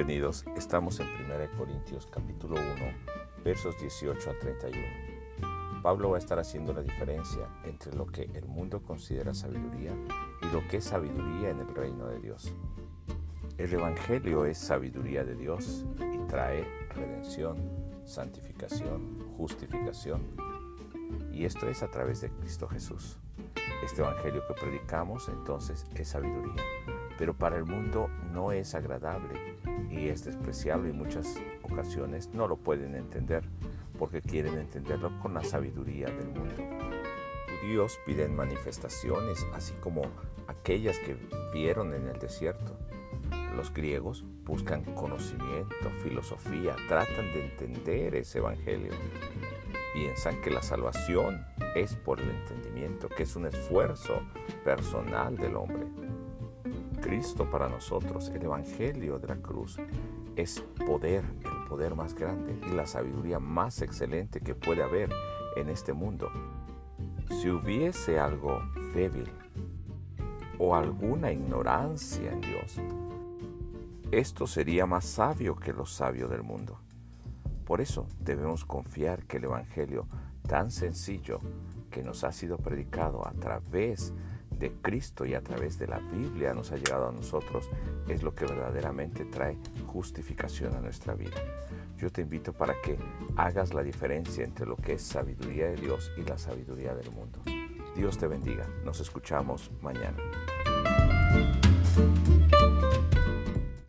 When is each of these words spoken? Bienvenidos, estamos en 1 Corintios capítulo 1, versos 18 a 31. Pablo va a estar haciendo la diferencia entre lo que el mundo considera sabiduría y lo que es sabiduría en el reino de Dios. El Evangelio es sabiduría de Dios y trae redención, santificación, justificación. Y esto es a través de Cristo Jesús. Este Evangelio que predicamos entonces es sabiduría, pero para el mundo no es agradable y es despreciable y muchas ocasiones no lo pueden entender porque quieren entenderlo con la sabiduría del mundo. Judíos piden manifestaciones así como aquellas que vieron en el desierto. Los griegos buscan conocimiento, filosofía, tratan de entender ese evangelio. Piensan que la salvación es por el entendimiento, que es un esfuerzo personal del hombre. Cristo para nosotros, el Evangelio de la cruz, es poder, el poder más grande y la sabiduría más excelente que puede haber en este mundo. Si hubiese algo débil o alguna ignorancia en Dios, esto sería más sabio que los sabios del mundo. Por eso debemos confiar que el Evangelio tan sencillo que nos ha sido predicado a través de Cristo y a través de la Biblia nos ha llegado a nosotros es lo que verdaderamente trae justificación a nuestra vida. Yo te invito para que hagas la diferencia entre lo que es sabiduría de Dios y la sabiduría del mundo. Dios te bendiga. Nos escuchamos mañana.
Bienvenidos, 0.00 0.46
estamos 0.56 0.98
en 0.98 1.08
1 1.08 1.58
Corintios 1.58 2.06
capítulo 2.06 2.54
1, 2.54 3.44
versos 3.44 3.78
18 3.78 4.30
a 4.30 4.38
31. 4.38 5.82
Pablo 5.82 6.08
va 6.08 6.16
a 6.16 6.18
estar 6.18 6.38
haciendo 6.38 6.72
la 6.72 6.80
diferencia 6.80 7.46
entre 7.64 7.94
lo 7.94 8.06
que 8.06 8.22
el 8.32 8.46
mundo 8.46 8.82
considera 8.82 9.34
sabiduría 9.34 9.92
y 10.40 10.54
lo 10.54 10.66
que 10.68 10.78
es 10.78 10.84
sabiduría 10.84 11.50
en 11.50 11.60
el 11.60 11.74
reino 11.74 12.06
de 12.06 12.18
Dios. 12.18 12.54
El 13.58 13.74
Evangelio 13.74 14.46
es 14.46 14.56
sabiduría 14.56 15.22
de 15.22 15.34
Dios 15.34 15.84
y 16.14 16.26
trae 16.28 16.64
redención, 16.94 17.58
santificación, 18.06 19.18
justificación. 19.36 20.22
Y 21.30 21.44
esto 21.44 21.68
es 21.68 21.82
a 21.82 21.90
través 21.90 22.22
de 22.22 22.30
Cristo 22.30 22.66
Jesús. 22.68 23.18
Este 23.84 24.00
Evangelio 24.00 24.46
que 24.48 24.54
predicamos 24.54 25.28
entonces 25.28 25.84
es 25.94 26.08
sabiduría, 26.08 26.64
pero 27.20 27.34
para 27.34 27.58
el 27.58 27.66
mundo 27.66 28.08
no 28.32 28.50
es 28.50 28.74
agradable 28.74 29.58
y 29.90 30.08
es 30.08 30.24
despreciable 30.24 30.88
y 30.88 30.94
muchas 30.94 31.36
ocasiones 31.60 32.30
no 32.32 32.48
lo 32.48 32.56
pueden 32.56 32.94
entender 32.94 33.44
porque 33.98 34.22
quieren 34.22 34.56
entenderlo 34.56 35.12
con 35.20 35.34
la 35.34 35.44
sabiduría 35.44 36.06
del 36.06 36.28
mundo. 36.28 36.64
Judíos 37.60 38.00
piden 38.06 38.34
manifestaciones 38.34 39.46
así 39.52 39.74
como 39.82 40.00
aquellas 40.48 40.98
que 41.00 41.14
vieron 41.52 41.92
en 41.92 42.08
el 42.08 42.18
desierto. 42.18 42.74
Los 43.54 43.70
griegos 43.70 44.24
buscan 44.46 44.82
conocimiento, 44.94 45.90
filosofía, 46.02 46.74
tratan 46.88 47.34
de 47.34 47.44
entender 47.44 48.14
ese 48.14 48.38
evangelio. 48.38 48.94
Piensan 49.92 50.40
que 50.40 50.50
la 50.50 50.62
salvación 50.62 51.44
es 51.74 51.96
por 51.96 52.18
el 52.18 52.30
entendimiento, 52.30 53.10
que 53.10 53.24
es 53.24 53.36
un 53.36 53.44
esfuerzo 53.44 54.22
personal 54.64 55.36
del 55.36 55.56
hombre. 55.56 55.86
Cristo 57.00 57.50
para 57.50 57.68
nosotros, 57.68 58.30
el 58.34 58.42
Evangelio 58.42 59.18
de 59.18 59.28
la 59.28 59.36
cruz, 59.36 59.78
es 60.36 60.60
poder, 60.86 61.24
el 61.44 61.68
poder 61.68 61.94
más 61.94 62.14
grande 62.14 62.58
y 62.66 62.70
la 62.70 62.86
sabiduría 62.86 63.38
más 63.38 63.82
excelente 63.82 64.40
que 64.40 64.54
puede 64.54 64.82
haber 64.82 65.10
en 65.56 65.68
este 65.68 65.92
mundo. 65.92 66.30
Si 67.28 67.48
hubiese 67.48 68.18
algo 68.18 68.60
débil 68.94 69.30
o 70.58 70.74
alguna 70.74 71.32
ignorancia 71.32 72.32
en 72.32 72.40
Dios, 72.40 72.80
esto 74.10 74.46
sería 74.46 74.86
más 74.86 75.04
sabio 75.04 75.56
que 75.56 75.72
los 75.72 75.92
sabios 75.92 76.30
del 76.30 76.42
mundo. 76.42 76.80
Por 77.64 77.80
eso 77.80 78.06
debemos 78.18 78.64
confiar 78.64 79.24
que 79.24 79.36
el 79.36 79.44
Evangelio 79.44 80.06
tan 80.48 80.72
sencillo 80.72 81.38
que 81.90 82.02
nos 82.02 82.24
ha 82.24 82.32
sido 82.32 82.58
predicado 82.58 83.26
a 83.26 83.32
través 83.32 84.12
de 84.60 84.70
Cristo 84.82 85.24
y 85.24 85.34
a 85.34 85.42
través 85.42 85.78
de 85.78 85.88
la 85.88 85.98
Biblia 85.98 86.54
nos 86.54 86.70
ha 86.70 86.76
llegado 86.76 87.08
a 87.08 87.12
nosotros 87.12 87.68
es 88.08 88.22
lo 88.22 88.34
que 88.34 88.44
verdaderamente 88.44 89.24
trae 89.24 89.58
justificación 89.86 90.74
a 90.76 90.80
nuestra 90.80 91.14
vida. 91.14 91.36
Yo 91.96 92.10
te 92.10 92.22
invito 92.22 92.52
para 92.52 92.74
que 92.80 92.98
hagas 93.36 93.74
la 93.74 93.82
diferencia 93.82 94.44
entre 94.44 94.66
lo 94.66 94.76
que 94.76 94.94
es 94.94 95.02
sabiduría 95.02 95.66
de 95.66 95.76
Dios 95.76 96.12
y 96.16 96.22
la 96.22 96.38
sabiduría 96.38 96.94
del 96.94 97.10
mundo. 97.10 97.40
Dios 97.96 98.18
te 98.18 98.26
bendiga. 98.26 98.66
Nos 98.84 99.00
escuchamos 99.00 99.70
mañana. 99.82 100.18